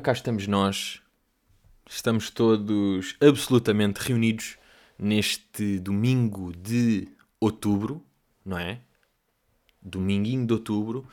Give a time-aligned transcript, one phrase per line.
[0.00, 1.02] Ora, cá estamos nós.
[1.86, 4.56] Estamos todos absolutamente reunidos
[4.98, 7.06] neste domingo de
[7.38, 8.02] outubro,
[8.42, 8.80] não é?
[9.82, 11.06] Dominguinho de outubro.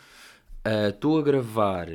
[0.63, 1.89] Ah, Estou a gravar,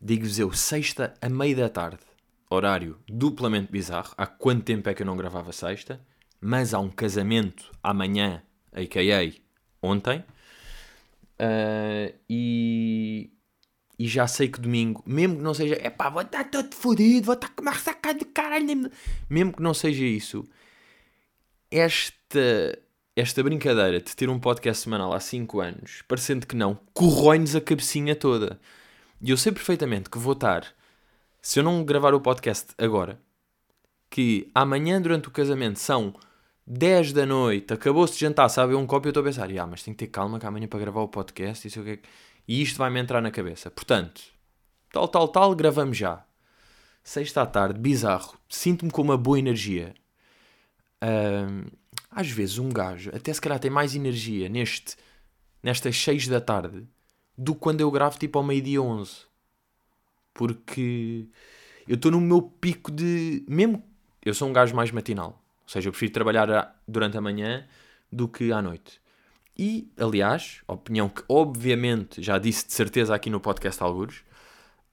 [0.00, 2.04] digo-vos eu, sexta a meia da tarde.
[2.48, 4.14] Horário duplamente bizarro.
[4.16, 6.00] Há quanto tempo é que eu não gravava sexta?
[6.40, 9.32] Mas há um casamento amanhã, a.k.a.
[9.82, 10.24] ontem.
[11.36, 13.32] Ah, e,
[13.98, 17.26] e já sei que domingo, mesmo que não seja, é pá, vou estar todo fodido,
[17.26, 18.90] vou estar com uma ressaca de caralho,
[19.28, 20.44] mesmo que não seja isso,
[21.70, 22.78] esta,
[23.16, 27.60] esta brincadeira de ter um podcast semanal há 5 anos, parecendo que não, corrói-nos a
[27.60, 28.60] cabecinha toda.
[29.20, 30.64] E eu sei perfeitamente que vou estar,
[31.42, 33.20] se eu não gravar o podcast agora,
[34.08, 36.14] que amanhã durante o casamento são
[36.64, 39.66] 10 da noite, acabou-se de jantar, sabe, um copo e eu estou a pensar, ah,
[39.66, 41.90] mas tenho que ter calma que amanhã para gravar o podcast e, sei o que
[41.90, 42.08] é que-"
[42.48, 43.70] e isto vai-me entrar na cabeça.
[43.70, 44.22] Portanto,
[44.90, 46.24] tal, tal, tal, gravamos já.
[47.04, 49.94] Sexta à tarde, bizarro, sinto-me com uma boa energia.
[52.10, 54.96] Às vezes um gajo, até se calhar tem mais energia neste,
[55.62, 56.86] nestas 6 da tarde
[57.36, 59.28] do que quando eu gravo tipo ao meio-dia 11.
[60.34, 61.26] Porque
[61.86, 63.44] eu estou no meu pico de.
[63.48, 63.82] Mesmo.
[64.24, 65.42] Eu sou um gajo mais matinal.
[65.62, 67.66] Ou seja, eu prefiro trabalhar durante a manhã
[68.10, 69.00] do que à noite.
[69.58, 74.22] E, aliás, opinião que obviamente já disse de certeza aqui no podcast Algures,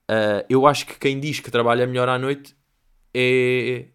[0.08, 2.56] ah, eu acho que quem diz que trabalha melhor à noite
[3.14, 3.86] é,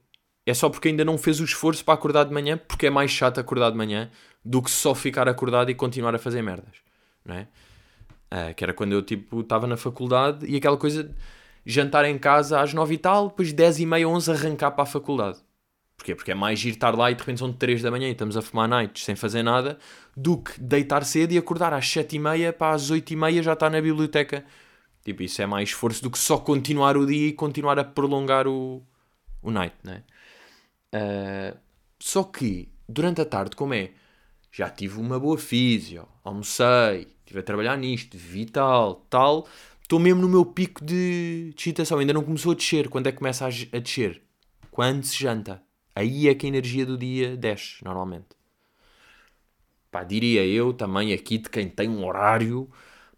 [0.45, 3.11] é só porque ainda não fez o esforço para acordar de manhã, porque é mais
[3.11, 4.09] chato acordar de manhã
[4.43, 6.77] do que só ficar acordado e continuar a fazer merdas,
[7.25, 7.47] não é?
[8.29, 11.13] Ah, que era quando eu tipo estava na faculdade e aquela coisa de
[11.65, 14.87] jantar em casa às nove e tal, depois dez e meia, onze arrancar para a
[14.87, 15.39] faculdade.
[16.01, 16.15] Porquê?
[16.15, 18.35] Porque é mais giro estar lá e de repente são 3 da manhã e estamos
[18.35, 19.77] a fumar nights sem fazer nada
[20.17, 23.43] do que deitar cedo e acordar às 7 e meia para às 8 e meia
[23.43, 24.43] já estar na biblioteca.
[25.03, 28.47] Tipo, isso é mais esforço do que só continuar o dia e continuar a prolongar
[28.47, 28.81] o,
[29.43, 30.01] o night, né?
[30.91, 31.55] Ah,
[31.99, 33.91] só que durante a tarde, como é?
[34.51, 39.47] Já tive uma boa físio, almocei, estive a trabalhar nisto, vi tal, tal.
[39.83, 41.99] Estou mesmo no meu pico de, de excitação.
[41.99, 42.89] Ainda não começou a descer.
[42.89, 44.21] Quando é que começa a, a descer?
[44.71, 45.61] Quando se janta.
[45.95, 48.29] Aí é que a energia do dia desce, normalmente.
[49.91, 52.69] Pá, diria eu também aqui de quem tem um horário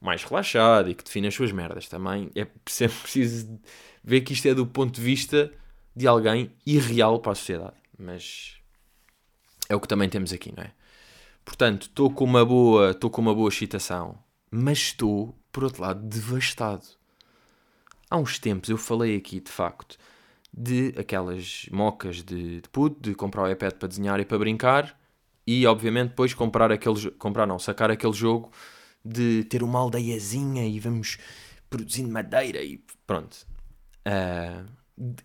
[0.01, 2.31] mais relaxado e que define as suas merdas também.
[2.35, 3.59] É sempre preciso
[4.03, 5.51] ver que isto é do ponto de vista
[5.95, 7.75] de alguém irreal para a sociedade.
[7.97, 8.57] Mas
[9.69, 10.71] é o que também temos aqui, não é?
[11.45, 14.17] Portanto, estou com uma boa, estou com uma boa excitação,
[14.49, 16.85] mas estou, por outro lado, devastado.
[18.09, 19.97] Há uns tempos eu falei aqui, de facto,
[20.53, 24.99] de aquelas mocas de, de puto, de comprar o iPad para desenhar e para brincar,
[25.45, 28.51] e obviamente depois comprar aquele, comprar não, sacar aquele jogo
[29.03, 31.17] de ter uma aldeiazinha e vamos
[31.69, 33.45] produzindo madeira e pronto.
[34.05, 34.63] Ah,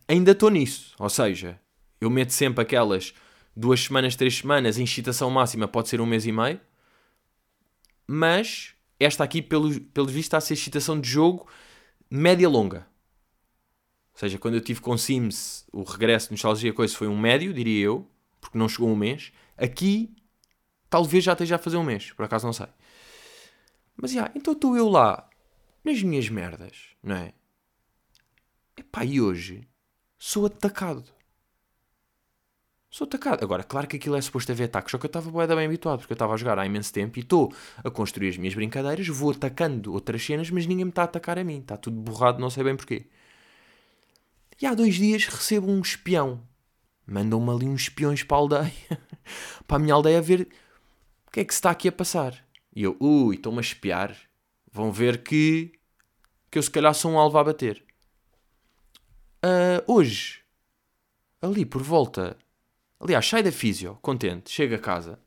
[0.08, 1.60] ainda estou nisso, ou seja,
[2.00, 3.12] eu meto sempre aquelas
[3.54, 6.60] duas semanas, três semanas, em excitação máxima pode ser um mês e meio,
[8.06, 11.46] mas esta aqui, pelo, pelo visto, está a ser excitação de jogo
[12.10, 12.86] média-longa.
[14.18, 17.54] Ou seja, quando eu tive com Sims, o regresso de nostalgia coisa foi um médio,
[17.54, 19.32] diria eu, porque não chegou um mês.
[19.56, 20.12] Aqui,
[20.90, 22.66] talvez já esteja a fazer um mês, por acaso não sei.
[23.96, 25.30] Mas já, então estou eu lá,
[25.84, 27.32] nas minhas merdas, não é?
[28.76, 29.68] Epá, e hoje
[30.18, 31.04] sou atacado.
[32.90, 33.44] Sou atacado.
[33.44, 36.12] Agora, claro que aquilo é suposto haver ataques, só que eu estava bem habituado, porque
[36.12, 39.30] eu estava a jogar há imenso tempo e estou a construir as minhas brincadeiras, vou
[39.30, 41.60] atacando outras cenas, mas ninguém me está a atacar a mim.
[41.60, 43.06] Está tudo borrado, não sei bem porquê.
[44.60, 46.42] E há dois dias recebo um espião.
[47.06, 48.72] Mandam-me ali uns espiões para a aldeia.
[49.66, 50.48] para a minha aldeia ver
[51.26, 52.44] o que é que se está aqui a passar.
[52.74, 54.16] E eu, ui, estão-me a espiar.
[54.72, 55.72] Vão ver que,
[56.50, 57.84] que eu se calhar sou um alvo a bater.
[59.43, 60.43] Ah, hoje,
[61.40, 62.37] ali por volta,
[62.99, 65.20] aliás, sai da físio, contente, chego a casa,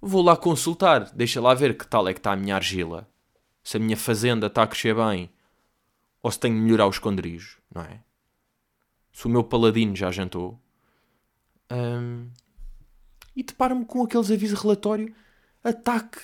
[0.00, 3.08] vou lá consultar, deixa lá ver que tal é que está a minha argila,
[3.64, 5.30] se a minha fazenda está a crescer bem,
[6.22, 8.02] ou se tenho de melhorar o esconderijo, não é?
[9.16, 10.60] Se o meu paladino já jantou.
[11.70, 12.26] Ahm,
[13.34, 15.10] e deparo-me com aqueles avisos relatório,
[15.64, 16.18] ataque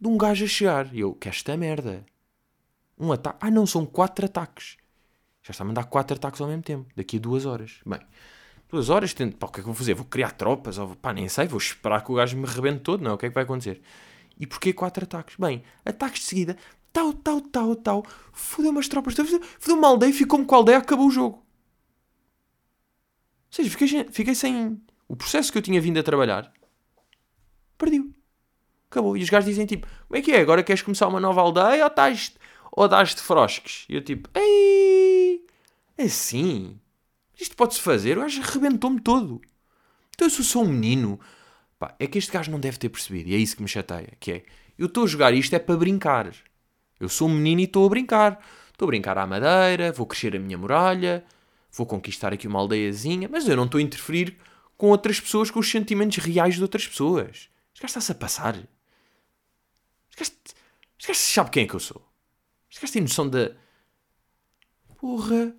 [0.00, 0.94] de um gajo a chegar.
[0.94, 2.06] E eu, que esta merda.
[2.96, 3.38] Um ataque.
[3.40, 4.76] Ah, não, são quatro ataques.
[5.42, 7.80] Já está a mandar quatro ataques ao mesmo tempo, daqui a duas horas.
[7.84, 7.98] Bem,
[8.68, 9.94] duas horas, tento, pá, o que é que vou fazer?
[9.94, 10.78] Vou criar tropas?
[10.78, 13.10] Ou, pá, nem sei, vou esperar que o gajo me rebente todo, não?
[13.10, 13.14] é?
[13.14, 13.82] O que é que vai acontecer?
[14.38, 15.34] E porquê quatro ataques?
[15.36, 16.56] Bem, ataques de seguida,
[16.92, 21.08] tal, tal, tal, tal, fodeu umas tropas, fodeu uma aldeia, ficou-me com a aldeia, acabou
[21.08, 21.49] o jogo.
[23.50, 26.52] Ou seja, fiquei, sem- fiquei sem o processo que eu tinha vindo a trabalhar.
[27.76, 28.14] Perdi-o.
[28.90, 29.16] Acabou.
[29.16, 30.40] E os gajos dizem tipo, como é que é?
[30.40, 32.32] Agora queres começar uma nova aldeia ou estás
[32.72, 33.84] ou dás de frosques?
[33.88, 35.44] E eu tipo, ei,
[35.98, 36.78] Assim?
[37.38, 38.16] Isto pode-se fazer?
[38.16, 39.40] O gajo arrebentou-me todo.
[40.14, 41.18] Então eu sou só um menino.
[41.78, 43.28] Pá, é que este gajo não deve ter percebido.
[43.30, 44.12] E é isso que me chateia.
[44.18, 44.44] Que é,
[44.78, 46.32] eu estou a jogar isto é para brincar.
[46.98, 48.44] Eu sou um menino e estou a brincar.
[48.72, 51.22] Estou a brincar à madeira, vou crescer a minha muralha,
[51.72, 54.36] vou conquistar aqui uma aldeiazinha, mas eu não estou a interferir
[54.76, 57.50] com outras pessoas, com os sentimentos reais de outras pessoas.
[57.74, 58.56] Este gajo está-se a passar.
[60.18, 60.36] Este
[61.06, 62.06] gajo, sabe quem é que eu sou.
[62.70, 63.52] Este gajo tem noção da.
[64.98, 65.54] Porra.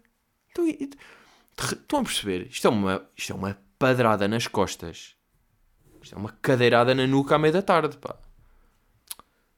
[0.49, 2.47] Então, estão a perceber?
[2.47, 5.15] Isto é, uma, isto é uma padrada nas costas.
[6.01, 8.17] Isto é uma cadeirada na nuca à meia da tarde, pá.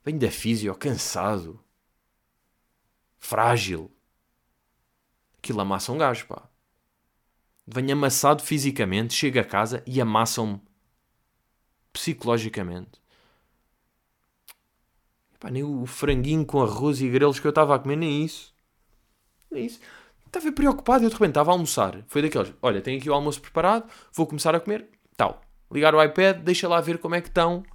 [0.04, 1.64] Venho da físio, cansado.
[3.18, 3.90] Frágil.
[5.44, 6.44] Aquilo amassa um gajo, pá.
[7.68, 10.62] Venho amassado fisicamente, chego a casa e amassam-me
[11.92, 13.02] psicologicamente.
[15.36, 18.54] Epá, nem o franguinho com arroz e grelos que eu estava a comer, nem isso.
[19.52, 19.82] Nem isso.
[20.26, 22.02] Estava preocupado eu de repente estava a almoçar.
[22.08, 24.88] Foi daqueles, olha, tenho aqui o almoço preparado, vou começar a comer,
[25.18, 25.42] tal.
[25.70, 27.66] Ligar o iPad, deixa lá ver como é que estão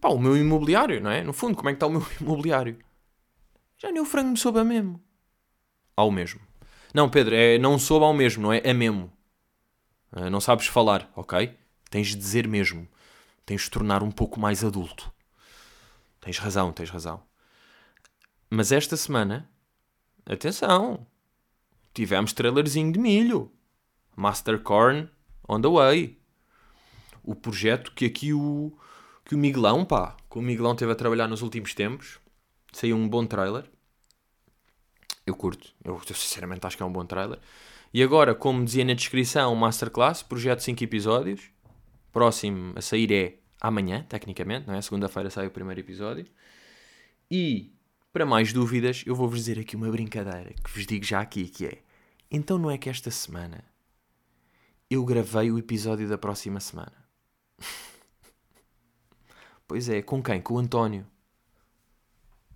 [0.00, 1.22] pá, o meu imobiliário, não é?
[1.22, 2.78] No fundo, como é que está o meu imobiliário?
[3.76, 5.07] Já nem o frango me soube a mesmo.
[5.98, 6.40] Ao mesmo.
[6.94, 8.60] Não, Pedro, é, não soube ao mesmo, não é?
[8.62, 9.12] É mesmo.
[10.12, 11.58] Uh, não sabes falar, ok?
[11.90, 12.86] Tens de dizer mesmo.
[13.44, 15.12] Tens de tornar um pouco mais adulto.
[16.20, 17.20] Tens razão, tens razão.
[18.48, 19.50] Mas esta semana,
[20.24, 21.04] atenção,
[21.92, 23.50] tivemos trailerzinho de milho.
[24.14, 25.10] Master Corn
[25.48, 26.16] on the way.
[27.24, 28.72] O projeto que aqui o,
[29.24, 32.20] que o Miguelão, pá, que o Miguelão teve a trabalhar nos últimos tempos.
[32.72, 33.68] Saiu um bom trailer.
[35.28, 35.74] Eu curto.
[35.84, 37.38] Eu, eu sinceramente acho que é um bom trailer.
[37.92, 41.50] E agora, como dizia na descrição, Masterclass, projeto de 5 episódios.
[42.10, 44.80] Próximo a sair é amanhã, tecnicamente, não é?
[44.80, 46.24] Segunda-feira sai o primeiro episódio.
[47.30, 47.74] E,
[48.10, 51.66] para mais dúvidas, eu vou-vos dizer aqui uma brincadeira que vos digo já aqui, que
[51.66, 51.82] é...
[52.30, 53.62] Então não é que esta semana
[54.88, 56.92] eu gravei o episódio da próxima semana.
[59.68, 60.40] Pois é, com quem?
[60.40, 61.06] Com o António.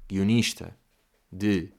[0.08, 0.74] Guionista
[1.30, 1.70] de.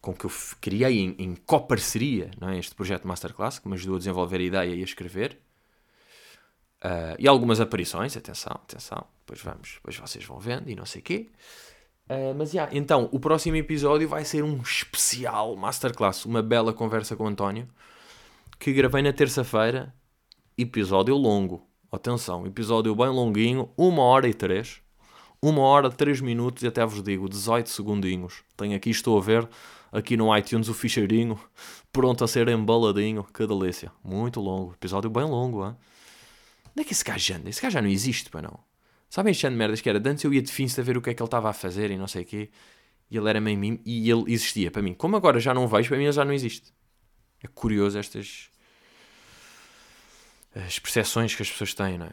[0.00, 2.58] Com que eu criei em, em coparceria é?
[2.58, 5.38] este projeto Masterclass, que me ajudou a desenvolver a ideia e a escrever.
[6.84, 11.00] Uh, e algumas aparições, atenção, atenção, depois vamos, depois vocês vão vendo e não sei
[11.00, 11.30] o quê.
[12.08, 16.72] Uh, mas já, yeah, então, o próximo episódio vai ser um especial Masterclass, uma bela
[16.72, 17.68] conversa com o António,
[18.58, 19.92] que gravei na terça-feira,
[20.56, 24.82] episódio longo, Atenção, episódio bem longuinho, uma hora e três.
[25.40, 28.42] Uma hora, três minutos e até vos digo, 18 segundinhos.
[28.58, 29.48] Tenho aqui, estou a ver,
[29.92, 31.38] aqui no iTunes o ficheirinho,
[31.92, 33.24] pronto a ser embaladinho.
[33.24, 33.92] Que delícia.
[34.02, 34.72] Muito longo.
[34.72, 35.76] Episódio bem longo, hein?
[36.70, 37.48] Onde é que esse gajo anda?
[37.48, 38.60] Esse gajo já não existe, para não.
[39.10, 39.98] Sabem este de merdas que era?
[39.98, 41.96] Antes eu ia de Finsta ver o que é que ele estava a fazer e
[41.96, 42.50] não sei o quê.
[43.10, 44.92] E ele era meio mim e ele existia para mim.
[44.92, 46.72] Como agora já não vejo, para mim ele já não existe.
[47.42, 48.50] É curioso estas
[50.54, 52.12] as percepções que as pessoas têm, não é?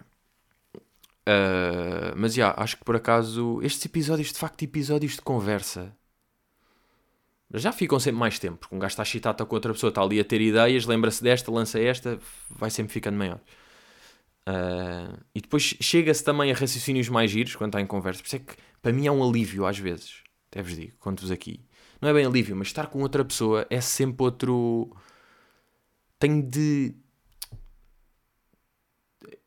[1.27, 5.95] Uh, mas já, yeah, acho que por acaso estes episódios, de facto, episódios de conversa
[7.59, 10.19] já ficam sempre mais tempo, porque um gajo está chitado com outra pessoa, está ali
[10.19, 12.19] a ter ideias, lembra-se desta, lança esta,
[12.49, 13.39] vai sempre ficando maior.
[14.47, 18.21] Uh, e depois chega-se também a raciocínios mais giros quando está em conversa.
[18.21, 21.31] Por isso é que para mim é um alívio às vezes, até vos digo, conto-vos
[21.31, 21.65] aqui.
[22.01, 24.95] Não é bem alívio, mas estar com outra pessoa é sempre outro.
[26.19, 26.95] Tenho de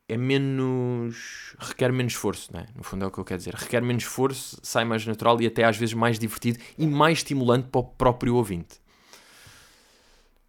[0.08, 1.54] é menos.
[1.58, 2.66] requer menos esforço, não é?
[2.74, 3.54] No fundo é o que eu quero dizer.
[3.54, 7.68] Requer menos esforço, sai mais natural e até às vezes mais divertido e mais estimulante
[7.68, 8.80] para o próprio ouvinte.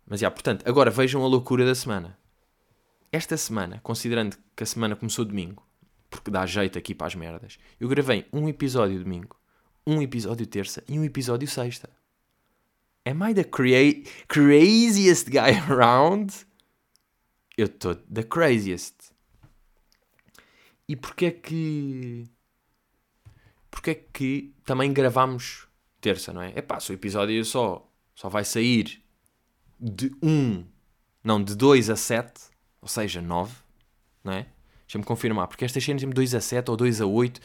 [0.08, 2.18] Mas já, portanto, agora vejam a loucura da semana.
[3.12, 5.68] Esta semana, considerando que a semana começou domingo,
[6.10, 9.36] porque dá jeito aqui para as merdas, eu gravei um episódio domingo,
[9.86, 11.90] um episódio terça e um episódio sexta.
[13.06, 16.34] Am I the cra craziest guy around?
[17.58, 18.99] Eu estou the craziest.
[20.90, 22.28] E porquê é que.
[23.70, 25.68] Porquê é que também gravamos
[26.02, 26.52] terça, não é?
[26.56, 29.04] É pá, o episódio só, só vai sair
[29.80, 30.66] de 1, um,
[31.24, 32.42] não, de 2 a 7,
[32.82, 33.56] ou seja, 9,
[34.24, 34.48] não é?
[34.88, 37.40] Deixa-me confirmar, porque estas cenas de 2 a 7 ou 2 a 8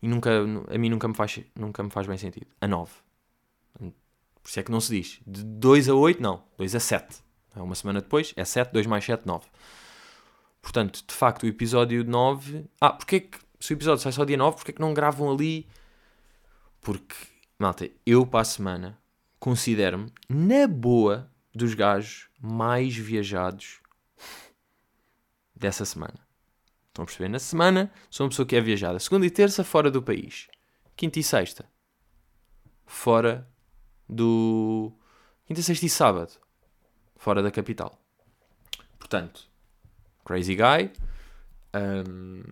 [0.00, 2.46] e nunca, a mim nunca me faz, nunca me faz bem sentido.
[2.62, 2.90] A 9.
[3.78, 3.92] Por
[4.48, 5.20] isso é que não se diz.
[5.26, 6.42] De 2 a 8, não.
[6.56, 7.22] 2 a 7.
[7.54, 9.46] É uma semana depois, é 7, 2 mais 7, 9.
[10.62, 12.66] Portanto, de facto, o episódio 9.
[12.80, 13.38] Ah, porque é que.
[13.58, 15.68] Se o episódio sai só dia 9, porque é que não gravam ali?
[16.80, 17.14] Porque,
[17.58, 18.98] malta, eu para a semana
[19.38, 23.80] considero-me, na boa, dos gajos mais viajados
[25.54, 26.18] dessa semana.
[26.88, 27.28] Estão a perceber?
[27.28, 28.98] Na semana sou uma pessoa que é viajada.
[28.98, 30.48] Segunda e terça, fora do país.
[30.96, 31.64] Quinta e sexta,
[32.86, 33.48] fora
[34.08, 34.92] do.
[35.46, 36.32] Quinta, sexta e sábado.
[37.16, 37.98] Fora da capital.
[38.98, 39.49] Portanto,
[40.24, 40.90] crazy guy.
[41.74, 42.42] Um,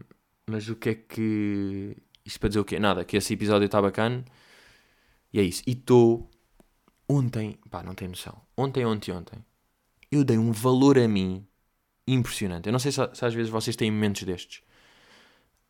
[0.49, 1.97] mas o que é que.
[2.25, 2.79] Isto para dizer o quê?
[2.79, 4.25] Nada, que esse episódio está bacana.
[5.33, 5.63] E é isso.
[5.67, 6.31] E estou.
[7.09, 7.59] Ontem.
[7.71, 8.41] Pá, não tem noção.
[8.57, 9.45] Ontem, ontem, ontem.
[10.11, 11.47] Eu dei um valor a mim
[12.07, 12.67] impressionante.
[12.67, 14.63] Eu não sei se, se às vezes vocês têm momentos destes.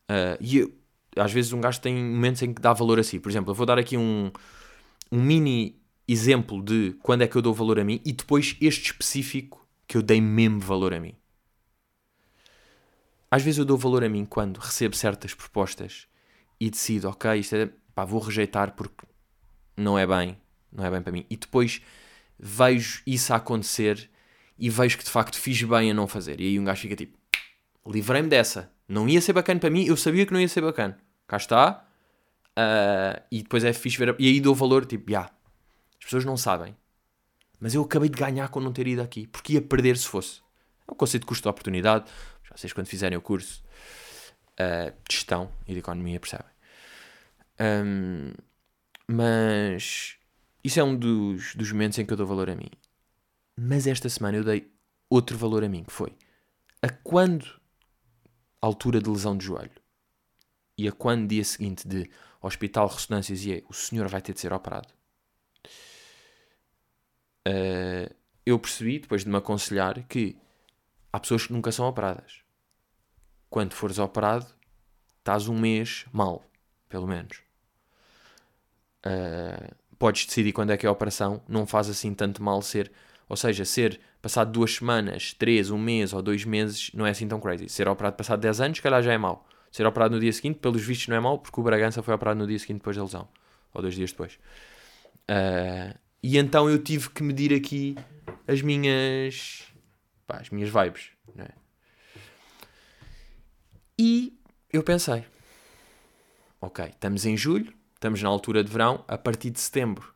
[0.09, 0.73] Uh, e eu,
[1.15, 3.19] às vezes um gajo tem momentos em que dá valor a si.
[3.19, 4.31] Por exemplo, eu vou dar aqui um,
[5.11, 8.91] um mini exemplo de quando é que eu dou valor a mim e depois este
[8.91, 11.13] específico que eu dei mesmo valor a mim.
[13.31, 16.07] Às vezes eu dou valor a mim quando recebo certas propostas
[16.59, 19.05] e decido, ok, isto é, pá, vou rejeitar porque
[19.77, 20.37] não é bem,
[20.71, 21.25] não é bem para mim.
[21.29, 21.81] E depois
[22.37, 24.09] vejo isso a acontecer
[24.57, 26.39] e vejo que de facto fiz bem a não fazer.
[26.41, 27.17] E aí um gajo fica tipo,
[27.85, 28.71] livrei-me dessa.
[28.87, 30.97] Não ia ser bacana para mim, eu sabia que não ia ser bacana.
[31.27, 31.85] Cá está.
[32.57, 34.15] Uh, e depois é fixe ver.
[34.19, 35.19] E aí dou valor, tipo, já.
[35.19, 35.33] Yeah,
[35.99, 36.75] as pessoas não sabem.
[37.59, 39.27] Mas eu acabei de ganhar com não ter ido aqui.
[39.27, 40.41] Porque ia perder se fosse.
[40.87, 42.09] É o conceito de custo de oportunidade.
[42.55, 43.63] Vocês, quando fizerem o curso
[44.59, 46.47] uh, de gestão e de economia, percebem.
[47.59, 48.31] Um,
[49.07, 50.15] mas
[50.63, 52.69] isso é um dos, dos momentos em que eu dou valor a mim.
[53.57, 54.71] Mas esta semana eu dei
[55.09, 56.15] outro valor a mim, que foi
[56.81, 57.59] a quando
[58.61, 59.71] altura de lesão de joelho
[60.77, 62.09] e a quando dia seguinte de
[62.41, 64.87] hospital, ressonâncias e é, o senhor vai ter de ser operado.
[67.47, 68.13] Uh,
[68.45, 70.37] eu percebi, depois de me aconselhar, que
[71.11, 72.41] há pessoas que nunca são operadas.
[73.49, 74.45] Quando fores operado,
[75.19, 76.43] estás um mês mal,
[76.87, 77.41] pelo menos.
[79.05, 82.91] Uh, podes decidir quando é que é a operação, não faz assim tanto mal ser.
[83.27, 87.27] Ou seja, ser passado duas semanas, três, um mês ou dois meses, não é assim
[87.27, 87.69] tão crazy.
[87.69, 89.47] Ser operado passado 10 anos, calhar já é mau.
[89.71, 92.39] Ser operado no dia seguinte, pelos vistos, não é mau, porque o Bragança foi operado
[92.39, 93.27] no dia seguinte depois da lesão.
[93.73, 94.39] Ou dois dias depois.
[95.29, 97.95] Uh, e então eu tive que medir aqui
[98.47, 99.63] as minhas.
[100.29, 101.09] Pá, as minhas vibes.
[101.33, 101.49] Não é?
[103.97, 104.39] E
[104.71, 105.25] eu pensei:
[106.61, 110.13] ok, estamos em julho, estamos na altura de verão, a partir de setembro,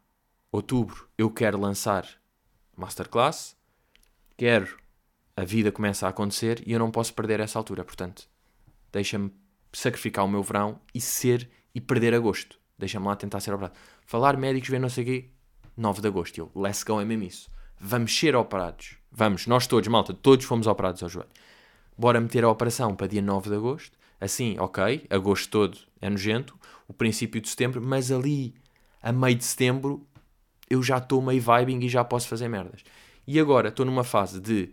[0.51, 2.07] outubro, eu quero lançar
[2.77, 3.57] masterclass
[4.37, 4.77] quero,
[5.35, 7.83] a vida começa a acontecer e eu não posso perder essa altura.
[7.83, 8.27] Portanto,
[8.91, 9.31] deixa-me
[9.71, 12.59] sacrificar o meu verão e ser e perder agosto.
[12.77, 13.53] Deixa-me lá tentar ser.
[14.05, 15.29] Falar médicos, ver não sei o quê,
[15.77, 16.37] 9 de agosto.
[16.37, 17.49] Eu, let's go, é mesmo isso.
[17.85, 18.95] Vamos ser operados.
[19.11, 21.29] Vamos, nós todos, malta, todos fomos operados ao joelho.
[21.97, 23.97] Bora meter a operação para dia 9 de agosto.
[24.21, 28.55] Assim, ok, agosto todo é nojento, o princípio de setembro, mas ali,
[29.01, 30.07] a meio de setembro,
[30.69, 32.85] eu já estou meio vibing e já posso fazer merdas.
[33.27, 34.69] E agora estou numa fase de.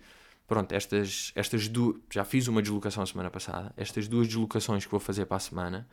[0.46, 1.96] Pronto, estas, estas duas.
[2.12, 3.74] Já fiz uma deslocação semana passada.
[3.76, 5.88] Estas duas deslocações que vou fazer para a semana.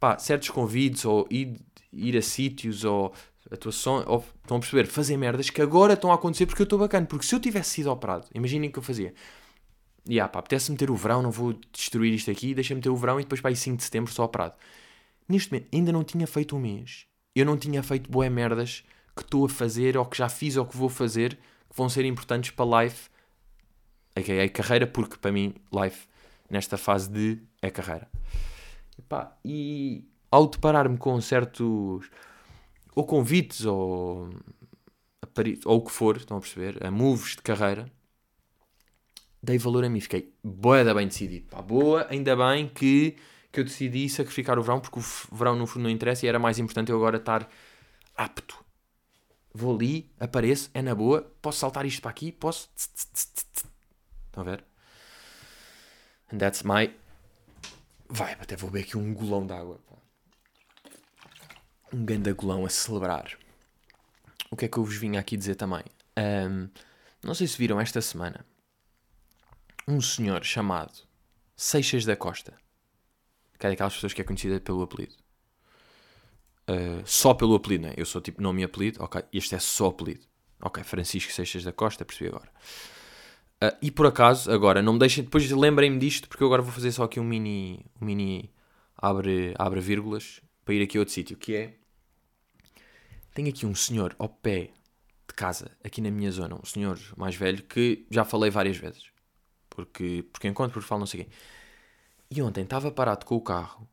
[0.00, 1.60] Pá, certos convites, ou ir,
[1.92, 3.12] ir a sítios, ou
[3.50, 4.04] atuações.
[4.06, 4.86] Ou, estão a perceber?
[4.86, 7.06] Fazer merdas que agora estão a acontecer porque eu estou bacana.
[7.06, 9.14] Porque se eu tivesse sido operado, imaginem o que eu fazia.
[10.06, 12.96] E ah, pá, apetece meter o verão, não vou destruir isto aqui, deixa-me ter o
[12.96, 14.54] verão e depois para aí 5 de setembro só operado.
[15.28, 17.06] Neste momento, ainda não tinha feito um mês.
[17.34, 18.84] Eu não tinha feito boé merdas
[19.16, 22.04] que estou a fazer, ou que já fiz, ou que vou fazer, que vão ser
[22.04, 23.08] importantes para life,
[24.16, 24.48] a.k.a.
[24.48, 26.06] carreira, porque para mim, life,
[26.50, 28.08] nesta fase de, é carreira.
[29.44, 32.10] E ao deparar-me com certos,
[32.94, 34.30] ou convites, ou,
[35.64, 37.90] ou o que for, estão a perceber, a moves de carreira,
[39.42, 41.46] dei valor a mim, fiquei boa, bem decidido.
[41.48, 43.16] Pá, boa, ainda bem que,
[43.50, 46.38] que eu decidi sacrificar o verão, porque o verão no fundo não interessa e era
[46.38, 47.48] mais importante eu agora estar
[48.16, 48.62] apto
[49.54, 52.70] Vou ali, apareço, é na boa, posso saltar isto para aqui, posso.
[52.74, 54.64] Estão a ver?
[56.32, 56.90] And that's my.
[58.08, 59.78] Vai, até vou beber aqui um golão de água.
[61.92, 63.36] Um ganda golão a celebrar.
[64.50, 65.82] O que é que eu vos vim aqui dizer também?
[66.18, 66.68] Um,
[67.22, 68.44] não sei se viram esta semana.
[69.86, 70.92] Um senhor chamado
[71.56, 72.54] Seixas da Costa.
[73.58, 75.14] Que é daquelas pessoas que é conhecida pelo apelido.
[76.68, 77.94] Uh, só pelo apelido, né?
[77.96, 80.26] Eu sou tipo nome e apelido, ok, este é só apelido.
[80.60, 82.50] Ok, Francisco Seixas da Costa, percebi agora.
[83.62, 86.72] Uh, e por acaso, agora, não me deixem, depois lembrem-me disto, porque eu agora vou
[86.72, 88.50] fazer só aqui um mini, um mini
[88.96, 91.74] abre, abre vírgulas, para ir aqui a outro sítio, que é,
[93.34, 94.70] tenho aqui um senhor ao pé
[95.28, 99.10] de casa, aqui na minha zona, um senhor mais velho, que já falei várias vezes,
[99.70, 101.32] porque, porque encontro, porque falo, não sei quem.
[102.30, 103.88] E ontem estava parado com o carro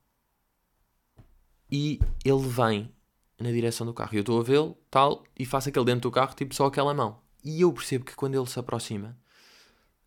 [1.72, 2.92] e ele vem
[3.40, 4.14] na direção do carro.
[4.14, 6.94] E eu estou a vê-lo, tal, e faço aquele dentro do carro, tipo só aquela
[6.94, 7.20] mão.
[7.44, 9.18] E eu percebo que quando ele se aproxima,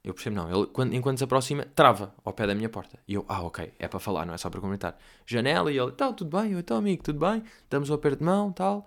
[0.04, 2.98] eu percebo não, ele quando, enquanto se aproxima, trava ao pé da minha porta.
[3.06, 4.98] E eu, ah, ok, é para falar, não é só para comentar.
[5.26, 7.42] Janela, e ele, tal, tudo bem, eu, então amigo, tudo bem?
[7.62, 8.86] Estamos ao perto de mão, tal.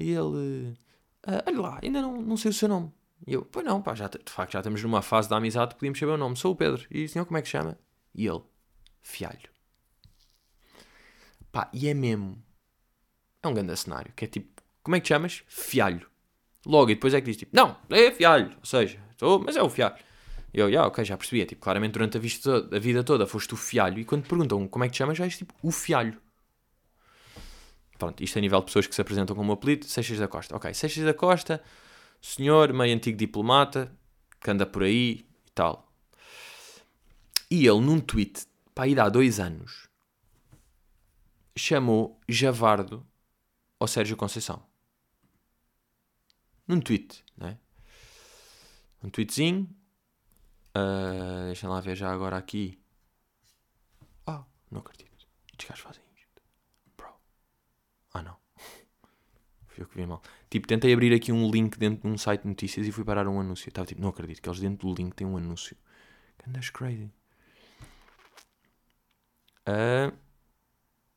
[0.00, 0.74] E ele,
[1.26, 2.90] ah, olha lá, ainda não, não sei o seu nome.
[3.26, 5.98] E eu, pois não, pá, já, de facto já estamos numa fase da amizade, podíamos
[5.98, 6.36] saber o nome.
[6.36, 6.86] Sou o Pedro.
[6.90, 7.78] E senhor, como é que se chama?
[8.14, 8.40] E ele,
[9.02, 9.50] Fialho.
[11.52, 12.42] Pá, e é mesmo.
[13.42, 15.42] É um grande cenário, que é tipo, como é que te chamas?
[15.46, 16.08] Fialho.
[16.66, 18.54] Logo, e depois é que diz tipo, não, é Fialho.
[18.58, 19.96] Ou seja, estou, mas é o Fialho.
[20.52, 21.42] E eu, yeah, ok, já percebi.
[21.42, 23.98] É, tipo, claramente durante a, a vida toda foste o Fialho.
[23.98, 26.20] E quando te perguntam como é que te chamas, já és tipo o Fialho.
[28.00, 30.56] Pronto, isto a nível de pessoas que se apresentam como apelido, Seixas da Costa.
[30.56, 31.62] Ok, Seixas da Costa,
[32.18, 33.94] senhor, meio antigo diplomata,
[34.40, 35.86] que anda por aí e tal.
[37.50, 39.86] E ele, num tweet, para aí há dois anos,
[41.54, 43.06] chamou Javardo
[43.78, 44.62] ao Sérgio Conceição.
[46.66, 47.58] Num tweet, né?
[49.04, 49.68] Um tweetzinho.
[50.74, 52.80] Uh, deixa lá ver já agora aqui.
[54.26, 55.10] Ah, oh, não acredito.
[55.52, 56.10] Estes gajos fazem
[58.12, 58.36] ah, não.
[59.66, 60.22] Fui eu que vi mal.
[60.48, 63.26] Tipo, tentei abrir aqui um link dentro de um site de notícias e fui parar
[63.28, 63.68] um anúncio.
[63.68, 65.76] Estava tipo, não acredito que eles dentro do link têm um anúncio.
[66.46, 67.10] Andas crazy.
[69.68, 70.12] Uh...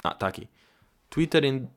[0.03, 0.49] Ah, está aqui.
[1.09, 1.69] Twitter em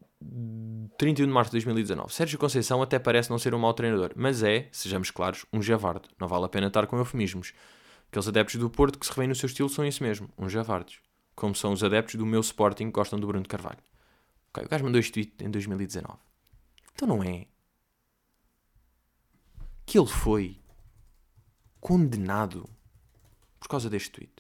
[0.99, 2.13] 31 de março de 2019.
[2.13, 6.09] Sérgio Conceição até parece não ser um mau treinador, mas é, sejamos claros, um javardo.
[6.19, 7.53] Não vale a pena estar com eufemismos.
[8.09, 11.01] Aqueles adeptos do Porto que se revêem no seu estilo são isso mesmo, uns javardos.
[11.35, 13.79] Como são os adeptos do meu Sporting que gostam do Bruno Carvalho.
[14.51, 16.19] Ok, o gajo mandou este tweet em 2019.
[16.97, 17.47] Então não é
[19.85, 20.59] que ele foi
[21.79, 22.67] condenado
[23.61, 24.33] por causa deste tweet.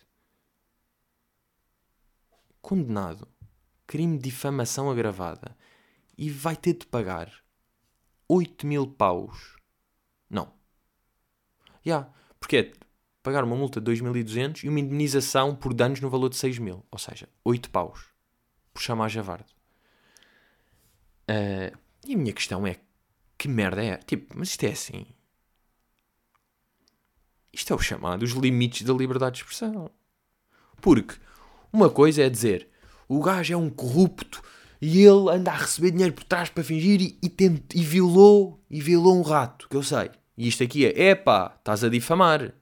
[2.62, 3.28] Condenado.
[3.86, 5.54] Crime de difamação agravada.
[6.16, 7.30] E vai ter de pagar
[8.26, 9.58] 8 mil paus.
[10.30, 10.46] Não.
[11.84, 11.98] Já.
[11.98, 12.72] Yeah, porque é
[13.22, 16.86] pagar uma multa de 2.200 e uma indenização por danos no valor de 6 mil.
[16.90, 18.06] Ou seja, 8 paus.
[18.72, 19.54] Por chamar Javarde.
[21.30, 22.76] Uh, e a minha questão é:
[23.36, 23.96] que merda é?
[23.98, 25.06] Tipo, mas isto é assim.
[27.52, 29.90] Isto é o chamado os limites da liberdade de expressão.
[30.80, 31.14] Porque
[31.72, 32.68] uma coisa é dizer
[33.08, 34.42] o gajo é um corrupto
[34.80, 37.32] e ele anda a receber dinheiro por trás para fingir e, e,
[37.74, 40.10] e violou e violou um rato, que eu sei.
[40.36, 42.52] E isto aqui é, epá, estás a difamar.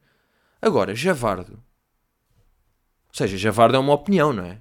[0.62, 1.54] Agora, Javardo.
[1.54, 4.60] Ou seja, Javardo é uma opinião, não é?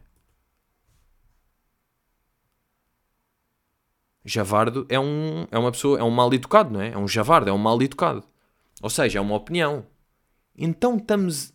[4.26, 6.92] Javardo é, um, é uma pessoa, é um mal educado, não é?
[6.92, 8.24] É um javardo, é um mal educado.
[8.82, 9.86] Ou seja, é uma opinião.
[10.58, 11.54] Então estamos.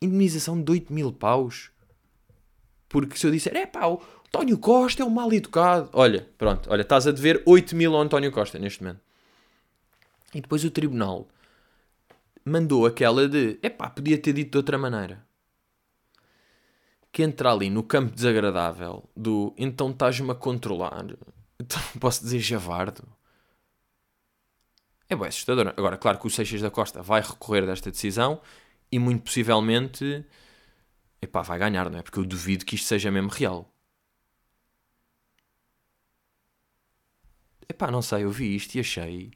[0.00, 1.70] Indemnização de 8 mil paus.
[2.88, 5.88] Porque se eu disser, é pá, o António Costa é um mal educado.
[5.92, 9.00] Olha, pronto, olha, estás a dever 8 mil ao António Costa neste momento.
[10.34, 11.28] E depois o tribunal
[12.44, 15.24] mandou aquela de, é pá, podia ter dito de outra maneira.
[17.10, 21.06] Que entra ali no campo desagradável do então estás-me a controlar
[21.60, 23.06] então posso dizer javardo.
[25.08, 25.68] É bem assustador.
[25.76, 28.40] Agora, claro que o Seixas da Costa vai recorrer desta decisão
[28.90, 30.24] e muito possivelmente
[31.24, 32.02] epá, vai ganhar, não é?
[32.02, 33.70] Porque eu duvido que isto seja mesmo real.
[37.68, 39.32] Epá, não sei, eu vi isto e achei.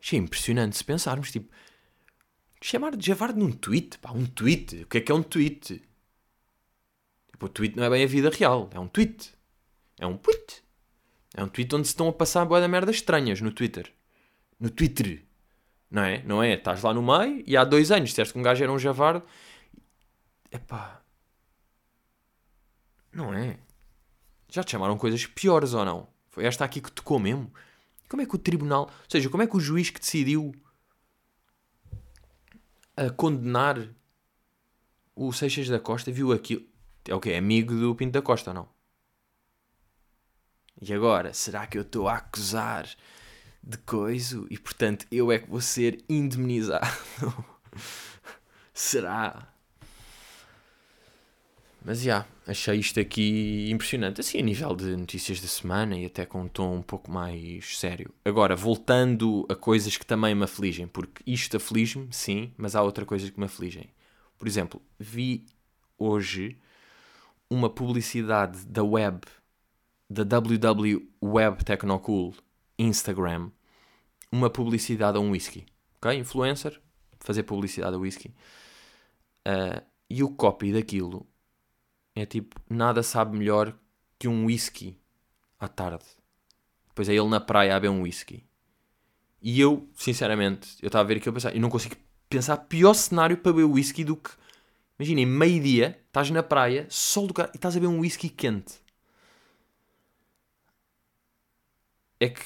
[0.00, 1.52] Achei impressionante se pensarmos, tipo,
[2.60, 4.82] chamar de javardo num tweet, pá, um tweet.
[4.84, 5.82] O que é que é um tweet?
[7.30, 9.34] Tipo, o tweet não é bem a vida real, é um tweet.
[9.98, 10.63] É um tweet.
[11.34, 13.92] É um tweet onde se estão a passar boa da merda estranhas no Twitter.
[14.58, 15.24] No Twitter.
[15.90, 16.22] Não é?
[16.22, 16.54] Não é?
[16.54, 19.24] Estás lá no meio e há dois anos disseste que um gajo era um javardo.
[20.50, 21.02] Epá.
[23.12, 23.58] Não é?
[24.48, 26.08] Já te chamaram coisas piores ou não?
[26.30, 27.52] Foi esta aqui que tocou mesmo?
[28.08, 28.82] Como é que o tribunal.
[28.82, 30.54] Ou seja, como é que o juiz que decidiu
[32.96, 33.88] a condenar
[35.16, 36.64] o Seixas da Costa viu aquilo?
[37.08, 37.30] É o quê?
[37.30, 38.73] É amigo do Pinto da Costa ou não?
[40.80, 42.88] E agora, será que eu estou a acusar
[43.62, 46.86] de coisa e portanto eu é que vou ser indemnizado?
[48.74, 49.54] será?
[51.84, 54.18] Mas já, yeah, achei isto aqui impressionante.
[54.18, 57.78] Assim, a nível de notícias da semana e até com um tom um pouco mais
[57.78, 58.10] sério.
[58.24, 63.04] Agora, voltando a coisas que também me afligem, porque isto aflige-me, sim, mas há outra
[63.04, 63.90] coisa que me afligem.
[64.38, 65.44] Por exemplo, vi
[65.98, 66.56] hoje
[67.50, 69.20] uma publicidade da web
[70.08, 72.34] da WW Web Technocool
[72.78, 73.50] Instagram
[74.30, 75.64] uma publicidade a um whisky.
[75.96, 76.12] Ok?
[76.18, 76.80] Influencer,
[77.20, 78.28] fazer publicidade a whisky.
[79.46, 81.26] Uh, e o copy daquilo
[82.14, 83.76] é tipo, nada sabe melhor
[84.18, 84.98] que um whisky
[85.58, 86.04] à tarde.
[86.88, 88.44] Depois é ele na praia a beber um whisky.
[89.42, 91.96] E eu, sinceramente, eu estava a ver aquilo e pensar, eu não consigo
[92.28, 94.30] pensar pior cenário para beber whisky do que,
[94.98, 98.83] imaginem, meio-dia, estás na praia, sol do carro, e estás a beber um whisky quente.
[102.20, 102.42] É que,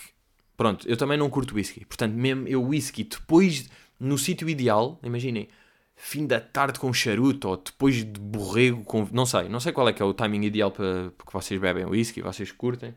[0.58, 1.84] Pronto, eu também não curto whisky.
[1.84, 5.48] Portanto, mesmo eu whisky depois, no sítio ideal, imaginem,
[5.94, 9.08] fim da tarde com charuto ou depois de borrego com...
[9.12, 11.84] Não sei, não sei qual é que é o timing ideal para, que vocês bebem
[11.84, 12.92] whisky, vocês curtem,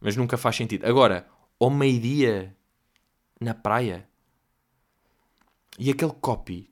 [0.00, 0.86] mas nunca faz sentido.
[0.86, 1.28] Agora,
[1.60, 2.56] ao meio-dia,
[3.38, 4.08] na praia,
[5.78, 6.70] e aquele copy,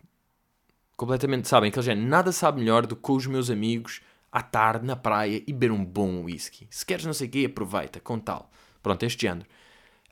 [0.97, 4.01] completamente, sabem, aquele género, nada sabe melhor do que com os meus amigos
[4.33, 6.67] à tarde na praia e beber um bom whisky.
[6.71, 8.51] Se queres não sei o quê, aproveita, com tal.
[8.83, 9.47] Pronto, este género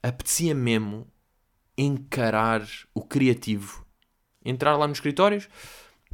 [0.03, 1.07] apetecia mesmo
[1.77, 3.85] encarar o criativo.
[4.45, 5.49] Entrar lá nos escritórios.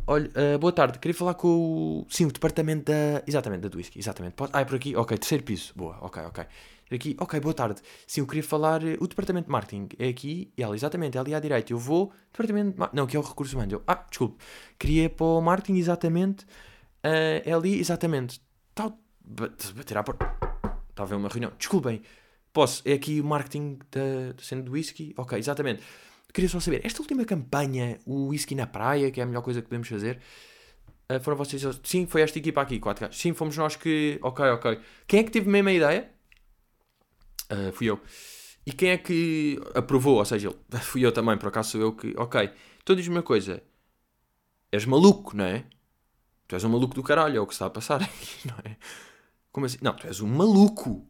[0.07, 2.07] Olha, uh, boa tarde, queria falar com o.
[2.11, 3.23] Sim, o departamento da.
[3.27, 4.35] Exatamente, da Whisky, exatamente.
[4.35, 4.53] Pode...
[4.55, 4.95] Ah, é por aqui?
[4.95, 5.73] Ok, terceiro piso.
[5.75, 6.45] Boa, ok, ok.
[6.91, 7.81] Aqui, ok, boa tarde.
[8.07, 8.83] Sim, eu queria falar.
[8.83, 10.53] Uh, o departamento de marketing é aqui.
[10.59, 11.73] E ela, exatamente, é ali à direita.
[11.73, 12.13] Eu vou.
[12.31, 13.73] Departamento de Não, que é o recurso humano.
[13.73, 14.45] Eu, ah, desculpe.
[14.79, 16.45] Queria para o marketing, exatamente.
[17.03, 18.43] Uh, é ali, exatamente.
[18.75, 18.99] Tal.
[19.25, 20.37] Bater à porta.
[20.91, 21.53] Está a ver uma reunião.
[21.57, 22.03] Desculpem.
[22.55, 25.13] Posso, é aqui o marketing da, cena do whisky?
[25.17, 25.83] Ok, exatamente.
[26.33, 29.61] Queria só saber, esta última campanha, o whisky na praia, que é a melhor coisa
[29.61, 30.21] que podemos fazer,
[31.11, 31.63] uh, foram vocês?
[31.83, 33.21] Sim, foi esta equipa aqui, quatro gajos.
[33.21, 34.21] Sim, fomos nós que.
[34.23, 34.81] Ok, ok.
[35.09, 36.09] Quem é que teve mesmo a ideia?
[37.51, 38.01] Uh, fui eu.
[38.65, 40.19] E quem é que aprovou?
[40.19, 42.15] Ou seja, fui eu também, por acaso sou eu que.
[42.17, 43.61] Ok, então diz-me uma coisa.
[44.71, 45.65] És maluco, não é?
[46.47, 48.77] Tu és um maluco do caralho, é o que está a passar aqui, não é?
[49.51, 49.79] Como assim?
[49.83, 51.05] Não, tu és um maluco.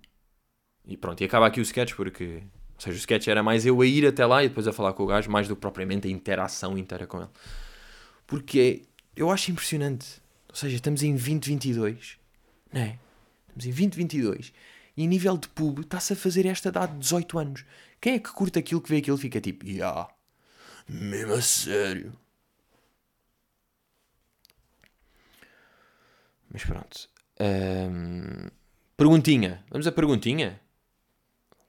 [0.86, 2.42] E pronto, e acaba aqui o sketch porque.
[2.74, 4.92] Ou seja, o sketch era mais eu a ir até lá e depois a falar
[4.92, 7.30] com o gajo, mais do que propriamente a interação inteira com ele.
[8.26, 8.82] Porque
[9.16, 10.20] eu acho impressionante.
[10.48, 12.18] Ou seja, estamos em 2022,
[12.72, 12.98] não é?
[13.48, 14.52] Estamos em 2022
[14.96, 17.64] e em nível de pub está-se a fazer esta data de 18 anos.
[18.00, 20.08] Quem é que curta aquilo que vê aquilo fica tipo, yeah,
[20.88, 22.12] mesmo a sério.
[26.50, 27.08] Mas pronto.
[27.40, 28.48] Um,
[28.96, 29.64] perguntinha.
[29.70, 30.60] Vamos a perguntinha?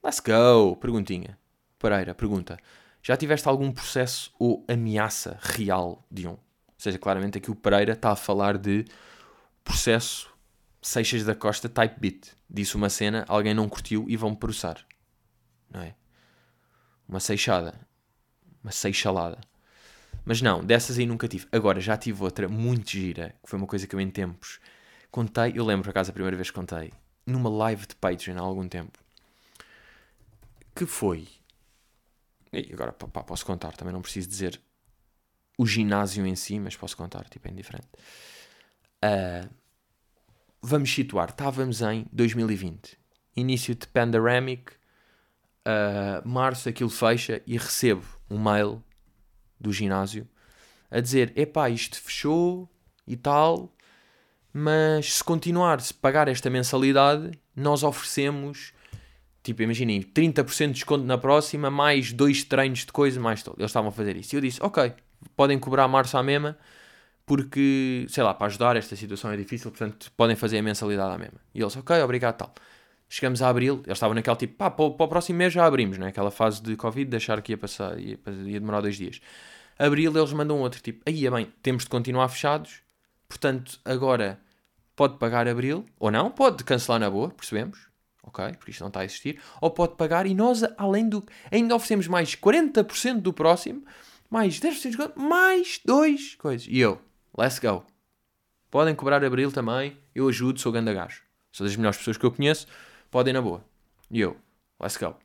[0.05, 0.75] Let's go!
[0.75, 1.35] Perguntinha.
[1.79, 2.59] Pereira, pergunta.
[3.01, 6.33] Já tiveste algum processo ou ameaça real de um?
[6.33, 6.39] Ou
[6.77, 8.85] seja, claramente aqui o Pereira está a falar de
[9.63, 10.29] processo
[10.79, 12.33] Seixas da Costa type beat.
[12.47, 14.85] Disse uma cena, alguém não curtiu e vão processar.
[15.71, 15.95] Não é?
[17.09, 17.73] Uma seixada.
[18.63, 19.39] Uma seixalada.
[20.23, 21.47] Mas não, dessas aí nunca tive.
[21.51, 24.59] Agora, já tive outra muito gira, que foi uma coisa que eu em tempos
[25.09, 26.93] contei, eu lembro por acaso a primeira vez que contei,
[27.25, 29.04] numa live de Patreon há algum tempo
[30.75, 31.27] que foi.
[32.51, 34.61] E agora pá, posso contar, também não preciso dizer
[35.57, 37.87] o ginásio em si, mas posso contar, tipo, é indiferente.
[39.03, 39.49] Uh,
[40.61, 42.97] vamos situar, estávamos em 2020,
[43.35, 44.73] início de pandemic,
[45.65, 48.83] uh, março aquilo fecha e recebo um mail
[49.59, 50.27] do ginásio
[50.91, 52.69] a dizer: epá, isto fechou
[53.07, 53.73] e tal,
[54.51, 58.73] mas se continuar, se pagar esta mensalidade, nós oferecemos
[59.45, 63.59] Tipo, imaginem, 30% de desconto na próxima, mais dois treinos de coisa, mais todo.
[63.59, 64.33] Eles estavam a fazer isso.
[64.33, 64.91] E eu disse, ok,
[65.35, 66.57] podem cobrar março à mesma,
[67.27, 71.17] porque, sei lá, para ajudar, esta situação é difícil, portanto, podem fazer a mensalidade à
[71.19, 71.39] mesma.
[71.53, 72.55] E eles, ok, obrigado, tal.
[73.07, 75.63] Chegamos a abril, eles estavam naquele tipo, pá, para o, para o próximo mês já
[75.63, 76.07] abrimos, né?
[76.07, 79.21] Aquela fase de Covid, deixar que ia passar, ia, ia demorar dois dias.
[79.77, 82.79] Abril, eles mandam outro tipo, aí é bem, temos de continuar fechados,
[83.29, 84.39] portanto, agora
[84.95, 87.77] pode pagar abril, ou não, pode cancelar na boa, percebemos,
[88.41, 88.53] ok?
[88.57, 89.39] Porque isto não está a existir.
[89.61, 91.23] Ou pode pagar e nós, além do.
[91.51, 93.83] ainda oferecemos mais 40% do próximo,
[94.29, 96.67] mais 10% de desconto, mais dois coisas.
[96.69, 96.99] E eu,
[97.37, 97.85] let's go.
[98.69, 101.23] Podem cobrar abril também, eu ajudo, sou ganda gajo.
[101.51, 102.67] Sou das melhores pessoas que eu conheço,
[103.09, 103.63] podem na boa.
[104.11, 104.35] E eu,
[104.81, 105.15] let's go.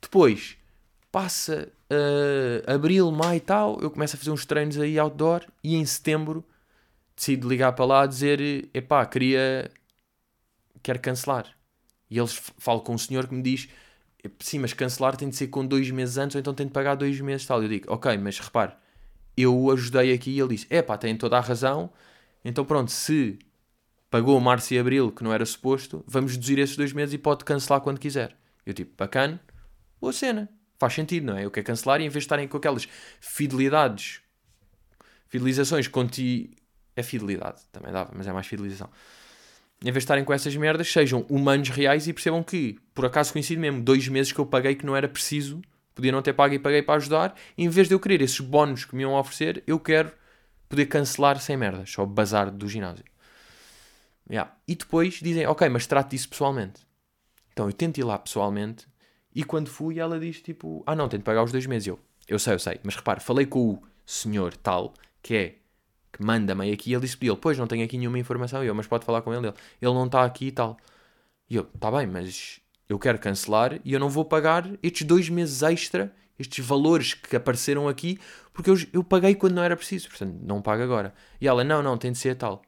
[0.00, 0.56] Depois,
[1.12, 5.76] passa uh, abril, maio e tal, eu começo a fazer uns treinos aí outdoor e
[5.76, 6.44] em setembro
[7.16, 9.70] decido ligar para lá a dizer: epá, queria.
[10.82, 11.55] quero cancelar.
[12.10, 13.68] E eles falam com um senhor que me diz:
[14.40, 16.94] sim, mas cancelar tem de ser com dois meses antes, ou então tem de pagar
[16.94, 17.62] dois meses tal.
[17.62, 18.72] Eu digo: ok, mas repare,
[19.36, 21.90] eu o ajudei aqui e ele disse: é pá, tem toda a razão.
[22.44, 23.38] Então pronto, se
[24.10, 27.44] pagou março e abril que não era suposto, vamos reduzir esses dois meses e pode
[27.44, 28.36] cancelar quando quiser.
[28.64, 29.40] Eu tipo, bacana,
[30.00, 30.48] boa cena.
[30.78, 31.44] Faz sentido, não é?
[31.44, 32.86] Eu quero cancelar e em vez de estarem com aquelas
[33.20, 34.20] fidelidades,
[35.28, 36.50] fidelizações conti...
[36.94, 38.90] É fidelidade, também dava, mas é mais fidelização
[39.82, 43.32] em vez de estarem com essas merdas, sejam humanos reais e percebam que, por acaso
[43.32, 45.60] coincide mesmo, dois meses que eu paguei que não era preciso,
[45.94, 48.84] podia não ter pago e paguei para ajudar, em vez de eu querer esses bónus
[48.84, 50.12] que me iam oferecer, eu quero
[50.68, 53.04] poder cancelar sem merdas, só bazar do ginásio.
[54.28, 54.52] Yeah.
[54.66, 56.86] E depois dizem, ok, mas trate disso pessoalmente.
[57.52, 58.86] Então eu tento ir lá pessoalmente,
[59.34, 61.86] e quando fui, ela diz tipo, ah não, tenho de pagar os dois meses.
[61.86, 65.54] Eu, eu sei, eu sei, mas repare, falei com o senhor tal, que é
[66.16, 68.74] que manda-me aqui, ele disse para ele, pois não tenho aqui nenhuma informação, e eu,
[68.74, 70.78] mas pode falar com ele, ele, ele não está aqui e tal.
[71.48, 75.28] E eu, está bem, mas eu quero cancelar e eu não vou pagar estes dois
[75.28, 78.18] meses extra, estes valores que apareceram aqui,
[78.52, 81.14] porque eu, eu paguei quando não era preciso, portanto não pago agora.
[81.40, 82.62] E ela, não, não, tem de ser tal.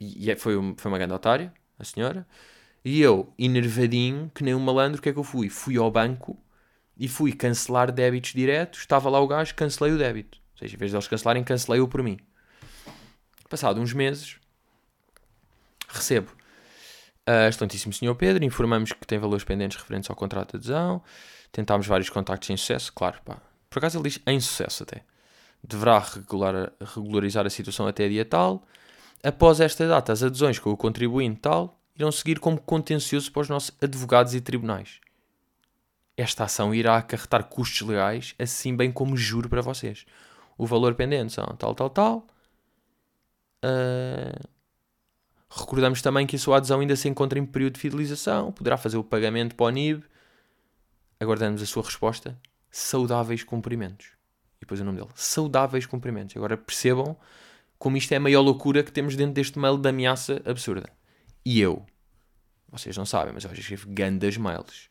[0.00, 2.26] E, e é, foi, foi uma grande otária, a senhora.
[2.84, 5.48] E eu, enervadinho, que nem um malandro, o que é que eu fui?
[5.48, 6.38] Fui ao banco
[6.96, 8.80] e fui cancelar débitos diretos.
[8.80, 10.38] Estava lá o gajo, cancelei o débito.
[10.54, 12.18] Ou seja, em vez de eles cancelarem, cancelei-o por mim.
[13.54, 14.36] Passado uns meses,
[15.86, 16.32] recebo.
[17.22, 18.12] Uh, excelentíssimo Sr.
[18.16, 21.00] Pedro, informamos que tem valores pendentes referentes ao contrato de adesão.
[21.52, 23.40] Tentámos vários contactos em sucesso, claro, pá.
[23.70, 25.04] Por acaso ele diz em sucesso até.
[25.62, 28.66] Deverá regular, regularizar a situação até dia tal.
[29.22, 33.48] Após esta data, as adesões com o contribuinte tal irão seguir como contencioso para os
[33.48, 34.98] nossos advogados e tribunais.
[36.16, 40.04] Esta ação irá acarretar custos legais, assim bem como juro para vocês.
[40.58, 42.26] O valor pendente são tal, tal, tal.
[43.64, 44.54] Uh...
[45.56, 48.50] Recordamos também que a sua adesão ainda se encontra em período de fidelização.
[48.50, 50.04] Poderá fazer o pagamento para o NIB.
[51.20, 52.36] Aguardamos a sua resposta.
[52.70, 54.08] Saudáveis cumprimentos.
[54.56, 55.10] E depois o nome dele.
[55.14, 56.36] Saudáveis cumprimentos.
[56.36, 57.16] Agora percebam
[57.78, 60.88] como isto é a maior loucura que temos dentro deste mail de ameaça absurda.
[61.44, 61.86] E eu,
[62.68, 64.88] vocês não sabem, mas eu já escrevo grandes mails.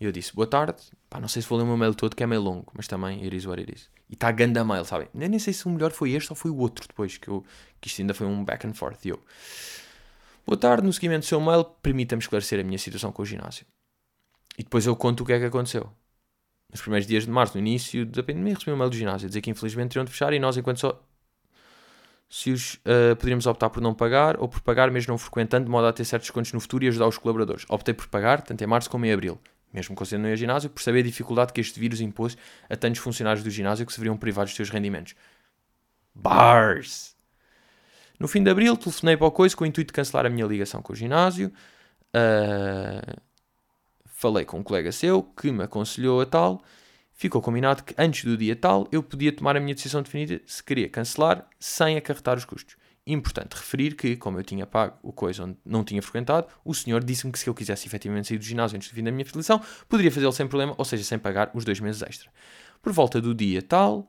[0.00, 0.82] Eu disse, boa tarde.
[1.14, 2.88] Pá, não sei se vou ler o meu mail todo, que é meio longo, mas
[2.88, 3.88] também it is what it is.
[4.10, 5.06] E está ganda mail, sabem?
[5.14, 7.44] Nem, nem sei se o melhor foi este ou foi o outro depois, que, eu,
[7.80, 9.06] que isto ainda foi um back and forth.
[9.06, 9.22] Eu,
[10.44, 13.64] boa tarde, no seguimento do seu mail, permita-me esclarecer a minha situação com o ginásio.
[14.58, 15.88] E depois eu conto o que é que aconteceu.
[16.72, 19.28] Nos primeiros dias de março, no início da pandemia, recebi um mail do ginásio a
[19.28, 21.00] dizer que infelizmente teriam de fechar e nós, enquanto só
[22.28, 25.70] se os uh, poderíamos optar por não pagar ou por pagar mesmo não frequentando, de
[25.70, 27.64] modo a ter certos descontos no futuro e ajudar os colaboradores.
[27.68, 29.38] Optei por pagar, tanto em março como em abril,
[29.74, 32.38] mesmo considerando ir ao ginásio, por saber a dificuldade que este vírus impôs
[32.70, 35.14] a tantos funcionários do ginásio que se veriam privados dos seus rendimentos.
[36.14, 37.14] Bars!
[38.18, 40.46] No fim de abril, telefonei para o Coisa com o intuito de cancelar a minha
[40.46, 41.52] ligação com o ginásio.
[42.14, 43.20] Uh,
[44.06, 46.62] falei com um colega seu que me aconselhou a tal
[47.14, 50.62] ficou combinado que antes do dia tal eu podia tomar a minha decisão definida se
[50.62, 52.76] queria cancelar sem acarretar os custos.
[53.06, 57.04] Importante referir que, como eu tinha pago o coisa onde não tinha frequentado, o senhor
[57.04, 59.60] disse-me que se eu quisesse efetivamente sair do ginásio antes do fim da minha filiação,
[59.88, 62.30] poderia fazê-lo sem problema, ou seja, sem pagar os dois meses extra.
[62.80, 64.08] Por volta do dia tal,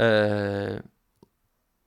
[0.00, 0.82] uh,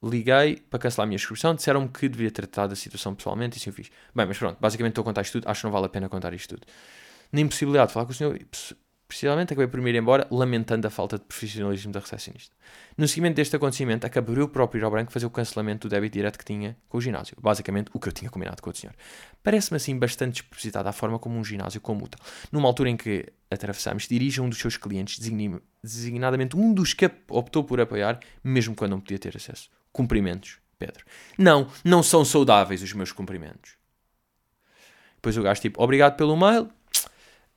[0.04, 3.60] liguei para cancelar a minha inscrição, disseram-me que deveria ter tratado a situação pessoalmente e
[3.60, 3.90] assim eu fiz.
[4.14, 6.08] Bem, mas pronto, basicamente estou a contar isto tudo, acho que não vale a pena
[6.10, 6.68] contar isto tudo.
[7.32, 8.40] Na impossibilidade de falar com o senhor,
[9.12, 12.56] Precisamente acabei por me ir embora, lamentando a falta de profissionalismo da recepcionista.
[12.98, 16.14] No seguimento deste acontecimento, acabei eu próprio ir ao branco fazer o cancelamento do débito
[16.14, 17.36] direto que tinha com o ginásio.
[17.42, 18.96] Basicamente, o que eu tinha combinado com o senhor.
[19.44, 22.18] Parece-me assim bastante despropositada a forma como um ginásio comuta.
[22.54, 25.20] Numa altura em que atravessamos, dirige um dos seus clientes,
[25.84, 29.70] designadamente um dos que optou por apoiar, mesmo quando não podia ter acesso.
[29.92, 31.04] Cumprimentos, Pedro.
[31.38, 33.74] Não, não são saudáveis os meus cumprimentos.
[35.16, 36.70] Depois o gajo tipo, obrigado pelo mail,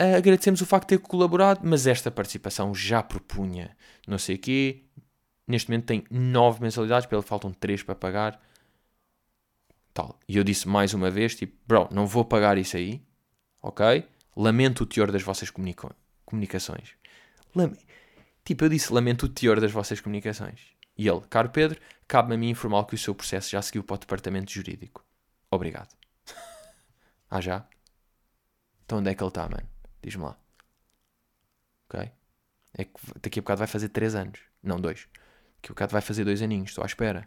[0.04, 4.38] Uh, agradecemos o facto de ter colaborado, mas esta participação já propunha não sei o
[4.38, 4.82] quê.
[5.46, 8.40] Neste momento tem nove mensalidades, pelo faltam três para pagar.
[9.92, 10.18] Tal.
[10.28, 13.02] E eu disse mais uma vez, tipo, bro, não vou pagar isso aí,
[13.62, 14.04] ok?
[14.36, 16.96] Lamento o teor das vossas comunica comunicações.
[17.54, 17.78] Lame
[18.44, 20.60] tipo, eu disse, lamento o teor das vossas comunicações.
[20.96, 23.94] E ele, caro Pedro, cabe-me a mim informar que o seu processo já seguiu para
[23.94, 25.04] o departamento jurídico.
[25.50, 25.94] Obrigado.
[27.30, 27.66] ah, já?
[28.84, 29.73] Então onde é que ele está, mano?
[30.04, 30.38] Diz-me lá.
[31.88, 32.12] Ok?
[32.76, 34.38] É que daqui a bocado vai fazer 3 anos.
[34.62, 35.08] Não, 2.
[35.56, 36.70] Daqui a bocado vai fazer 2 aninhos.
[36.70, 37.26] Estou à espera.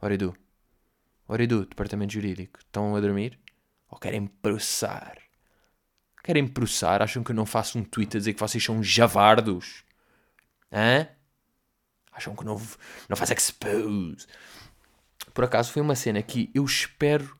[0.00, 0.36] Oridu.
[1.26, 2.60] Oridu, departamento jurídico.
[2.60, 3.40] Estão a dormir?
[3.90, 5.18] Ou querem processar?
[6.22, 7.02] Querem processar?
[7.02, 9.82] Acham que eu não faço um tweet a dizer que vocês são javardos?
[10.70, 11.08] Hã?
[12.12, 12.56] Acham que não,
[13.08, 14.28] não faz expose?
[15.32, 17.36] Por acaso foi uma cena que eu espero.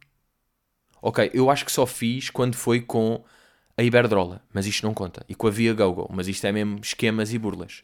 [1.01, 3.25] Ok, eu acho que só fiz quando foi com
[3.76, 5.24] a Iberdrola, mas isto não conta.
[5.28, 7.82] E com a Via GoGo, mas isto é mesmo esquemas e burlas.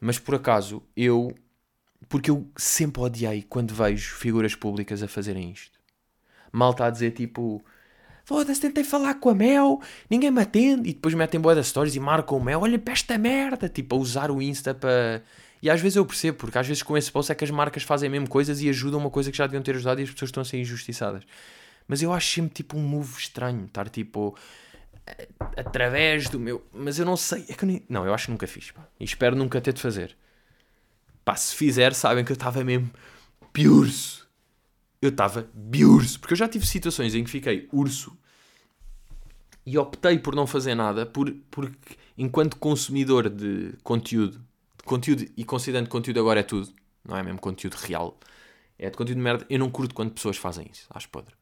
[0.00, 1.34] Mas por acaso, eu.
[2.08, 5.78] Porque eu sempre odiei quando vejo figuras públicas a fazerem isto.
[6.52, 7.64] Mal está a dizer tipo.
[8.24, 10.90] Foda-se, tentei falar com a Mel, ninguém me atende.
[10.90, 13.68] E depois metem boa das stories e marcam o Mel, olha para esta merda.
[13.68, 15.22] Tipo, a usar o Insta para.
[15.62, 17.82] E às vezes eu percebo, porque às vezes com esse post é que as marcas
[17.82, 20.28] fazem mesmo coisas e ajudam uma coisa que já deviam ter ajudado e as pessoas
[20.28, 21.24] estão a ser injustiçadas.
[21.88, 24.36] Mas eu acho sempre tipo um move estranho, estar tipo
[25.56, 26.64] através do meu.
[26.72, 27.44] Mas eu não sei.
[27.48, 27.84] É eu nem...
[27.88, 28.70] Não, eu acho que nunca fiz.
[28.70, 28.86] Pá.
[28.98, 30.16] E espero nunca ter de fazer.
[31.24, 32.90] Pá, se fizer, sabem que eu estava mesmo
[33.52, 34.28] piurso.
[35.00, 36.20] Eu estava biurso.
[36.20, 38.16] Porque eu já tive situações em que fiquei urso
[39.66, 44.38] e optei por não fazer nada por, porque, enquanto consumidor de conteúdo,
[44.78, 46.72] de conteúdo e considerando que conteúdo agora é tudo,
[47.04, 48.18] não é mesmo conteúdo real,
[48.78, 50.86] é de conteúdo de merda, eu não curto quando pessoas fazem isso.
[50.90, 51.34] Acho podre.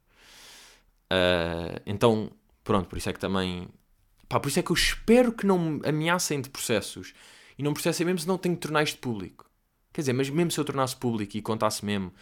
[1.12, 2.32] Uh, então,
[2.64, 3.68] pronto, por isso é que também.
[4.28, 7.14] Pá, por isso é que eu espero que não me ameacem de processos.
[7.56, 9.48] E não processem mesmo se não tenho que tornar isto público.
[9.92, 12.12] Quer dizer, mas mesmo se eu tornasse público e contasse mesmo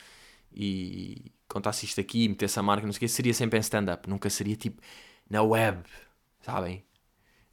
[0.55, 3.63] e contasse isto aqui e metesse a marca, não sei o quê, seria sempre em
[3.63, 4.09] stand-up.
[4.09, 4.83] Nunca seria tipo
[5.31, 5.83] na web,
[6.41, 6.85] sabem?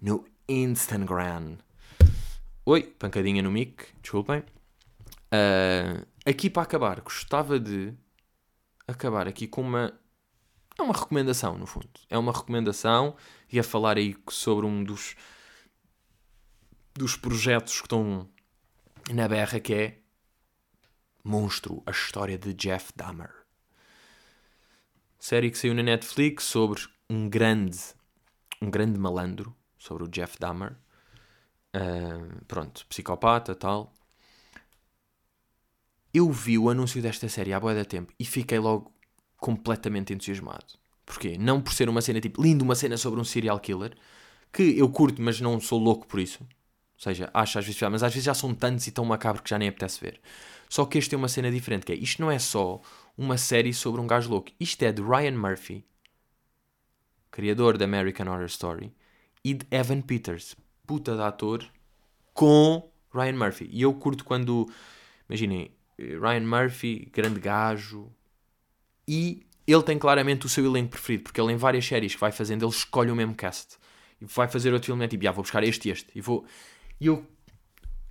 [0.01, 1.57] No Instagram.
[2.65, 4.39] Oi, pancadinha no mic, desculpem.
[5.31, 7.93] Uh, aqui para acabar, gostava de
[8.87, 9.93] acabar aqui com uma.
[10.79, 11.89] É uma recomendação, no fundo.
[12.09, 13.15] É uma recomendação.
[13.51, 15.15] e a falar aí sobre um dos.
[16.93, 18.29] dos projetos que estão
[19.11, 19.99] na berra, que é.
[21.21, 23.29] Monstro, a história de Jeff Dahmer.
[25.19, 27.77] Série que saiu na Netflix sobre um grande.
[28.61, 29.53] um grande malandro.
[29.77, 30.77] Sobre o Jeff Dahmer.
[31.75, 33.93] Uh, pronto, psicopata tal
[36.13, 38.91] eu vi o anúncio desta série há boa da tempo e fiquei logo
[39.39, 40.65] completamente entusiasmado.
[41.05, 41.37] Porquê?
[41.39, 43.95] Não por ser uma cena tipo lindo, uma cena sobre um serial killer,
[44.51, 46.43] que eu curto, mas não sou louco por isso.
[46.43, 49.49] Ou seja, acho às vezes, mas às vezes já são tantos e tão macabros que
[49.49, 50.19] já nem apetece ver.
[50.69, 52.81] Só que este é uma cena diferente, que é, isto não é só
[53.17, 54.51] uma série sobre um gajo louco.
[54.59, 55.83] Isto é de Ryan Murphy,
[57.31, 58.93] criador da American Horror Story,
[59.43, 61.65] e de Evan Peters, puta de ator,
[62.33, 63.69] com Ryan Murphy.
[63.71, 64.69] E eu curto quando,
[65.27, 68.11] imaginem, Ryan Murphy, grande gajo.
[69.09, 72.31] E ele tem claramente o seu elenco preferido, porque ele em várias séries que vai
[72.31, 73.75] fazendo, ele escolhe o mesmo cast.
[74.21, 76.11] E vai fazer outro filme, é tipo, ah, vou buscar este e este.
[76.13, 76.45] E vou...
[77.01, 77.25] E eu...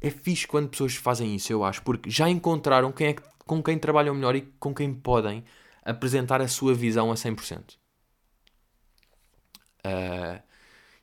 [0.00, 3.22] É fixe quando pessoas fazem isso, eu acho, porque já encontraram quem é que...
[3.46, 5.44] com quem trabalham melhor e com quem podem
[5.84, 7.61] apresentar a sua visão a 100%.
[7.61, 7.76] Uh...
[9.84, 10.42] Ah,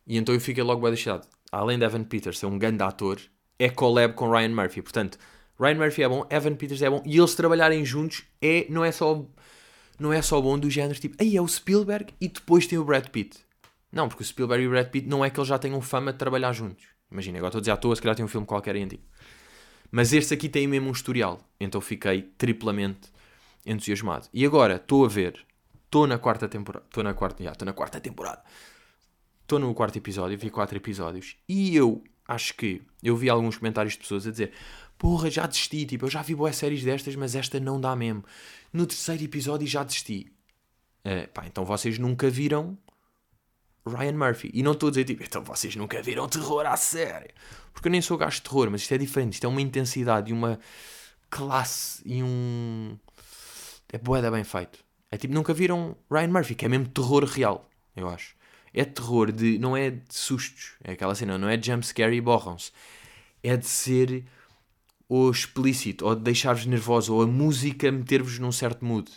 [0.05, 1.25] e então eu fiquei logo bem deixado.
[1.53, 3.21] Além de Evan Peters ser um grande ator,
[3.58, 4.81] é collab com Ryan Murphy.
[4.81, 5.17] Portanto,
[5.58, 8.91] Ryan Murphy é bom, Evan Peters é bom, e eles trabalharem juntos é, não, é
[8.91, 9.25] só,
[9.99, 12.84] não é só bom do género tipo, aí é o Spielberg e depois tem o
[12.84, 13.38] Brad Pitt.
[13.91, 16.12] Não, porque o Spielberg e o Brad Pitt não é que eles já tenham fama
[16.12, 16.86] de trabalhar juntos.
[17.12, 19.03] Imagina, agora estou a dizer à toa, se calhar tem um filme qualquer antigo.
[19.91, 23.10] Mas este aqui tem mesmo um historial, então fiquei triplamente
[23.65, 24.27] entusiasmado.
[24.34, 25.45] E agora estou a ver,
[25.86, 28.43] estou na quarta temporada, estou na quarta, já, estou na quarta temporada.
[29.41, 33.93] Estou no quarto episódio, vi quatro episódios e eu acho que eu vi alguns comentários
[33.93, 34.51] de pessoas a dizer
[34.97, 38.23] porra, já desisti, tipo, eu já vi boas séries destas, mas esta não dá mesmo.
[38.76, 40.30] No terceiro episódio já desisti.
[41.06, 42.78] Uh, pá, então vocês nunca viram
[43.88, 44.52] Ryan Murphy.
[44.54, 47.30] E não estou a dizer, tipo, então vocês nunca viram terror à série.
[47.72, 49.36] Porque eu nem sou gajo de terror, mas isto é diferente.
[49.36, 50.60] Isto é uma intensidade e uma
[51.30, 52.98] classe e um...
[53.94, 54.84] É boeda bem feito.
[55.10, 58.36] É tipo, nunca viram Ryan Murphy, que é mesmo terror real, eu acho.
[58.74, 59.58] É terror de...
[59.58, 60.74] Não é de sustos.
[60.84, 62.74] É aquela cena, não é de jumpscare e borram-se.
[63.42, 64.26] É de ser
[65.08, 69.10] ou explícito, ou de deixar-vos nervosos, ou a música meter-vos num certo mood.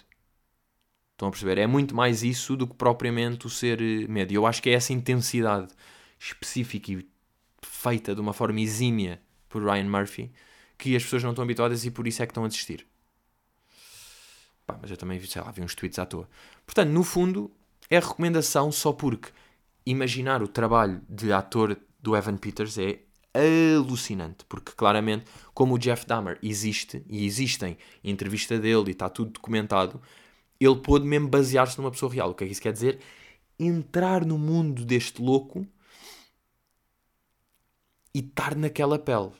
[1.13, 1.59] Estão a perceber?
[1.59, 4.37] É muito mais isso do que propriamente o ser eh, médio.
[4.37, 5.69] Eu acho que é essa intensidade
[6.19, 7.09] específica e
[7.63, 10.31] feita de uma forma exímia por Ryan Murphy
[10.79, 12.87] que as pessoas não estão habituadas e por isso é que estão a desistir.
[14.65, 16.29] Pá, mas eu também, sei lá, vi uns tweets à toa.
[16.65, 17.51] Portanto, no fundo,
[17.91, 19.31] é recomendação só porque
[19.85, 23.01] imaginar o trabalho de ator do Evan Peters é
[23.77, 25.25] alucinante, porque claramente,
[25.55, 30.01] como o Jeff Dahmer existe, e existem entrevista dele e está tudo documentado,
[30.61, 32.31] ele pôde mesmo basear-se numa pessoa real.
[32.31, 32.99] O que é que isso quer dizer?
[33.59, 35.67] Entrar no mundo deste louco
[38.15, 39.31] e estar naquela pele.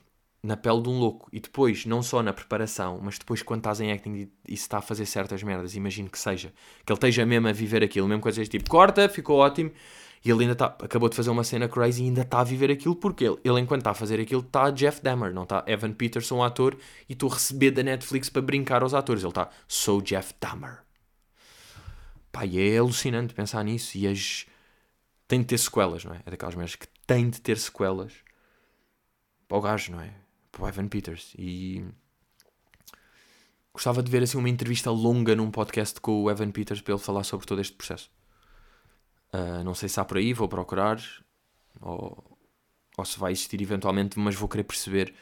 [0.41, 1.29] Na pele de um louco.
[1.33, 4.79] E depois, não só na preparação, mas depois quando estás em acting e, se está
[4.79, 6.53] a fazer certas merdas, imagino que seja,
[6.87, 9.73] que ele esteja mesmo a viver aquilo, mesmo coisas tipo, corta, ficou ótimo,
[10.25, 12.71] e ele ainda tá, acabou de fazer uma cena crazy e ainda está a viver
[12.71, 15.93] aquilo porque ele, ele enquanto está a fazer aquilo, está Jeff Dahmer, não está Evan
[15.93, 16.77] Peterson, ator,
[17.09, 19.23] e estou a receber da Netflix para brincar aos atores.
[19.23, 20.83] Ele está, sou Jeff Dahmer.
[22.33, 23.97] Pá, e é alucinante pensar nisso.
[23.97, 24.47] E as.
[25.27, 26.23] Tem de ter sequelas, não é?
[26.25, 28.13] É daquelas merdas que tem de ter sequelas
[29.47, 30.15] para o gajo, não é?
[30.51, 31.35] Para o Evan Peters.
[31.39, 31.85] E.
[33.73, 37.03] Gostava de ver assim uma entrevista longa num podcast com o Evan Peters para ele
[37.03, 38.11] falar sobre todo este processo.
[39.33, 41.01] Uh, não sei se há por aí, vou procurar.
[41.81, 42.39] Ou,
[42.97, 45.15] ou se vai existir eventualmente, mas vou querer perceber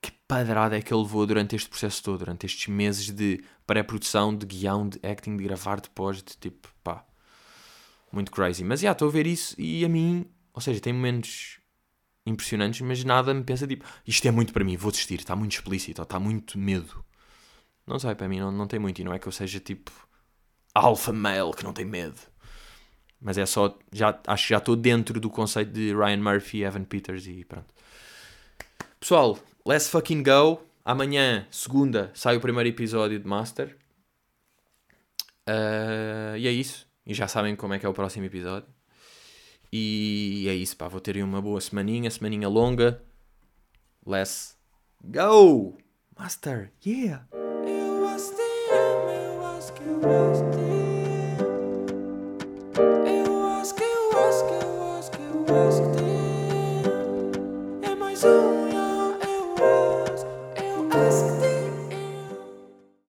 [0.00, 4.34] que padrada é que ele levou durante este processo todo, durante estes meses de pré-produção,
[4.34, 7.04] de guião, de acting, de gravar depois, de tipo, pá,
[8.12, 8.64] muito crazy.
[8.64, 11.58] Mas já, estou a ver isso e a mim, ou seja, tem momentos
[12.24, 15.52] impressionantes, mas nada me pensa tipo, isto é muito para mim, vou desistir, está muito
[15.52, 17.04] explícito, está muito medo.
[17.86, 19.90] Não sei, para mim não, não tem muito, e não é que eu seja tipo
[20.74, 22.18] alpha male que não tem medo.
[23.20, 23.76] Mas é só.
[23.92, 27.74] Já, acho que já estou dentro do conceito de Ryan Murphy Evan Peters e pronto.
[28.98, 30.62] Pessoal, let's fucking go.
[30.84, 33.76] Amanhã, segunda, sai o primeiro episódio de Master.
[35.48, 36.86] Uh, e é isso.
[37.06, 38.68] E já sabem como é que é o próximo episódio.
[39.72, 40.88] E é isso, pá.
[40.88, 43.02] Vou ter uma boa semaninha, semaninha longa.
[44.06, 44.56] Let's
[45.04, 45.78] go!
[46.16, 47.26] Master, yeah!